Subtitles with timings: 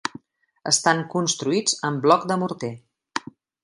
[0.71, 2.75] Estan construïts amb bloc de morter.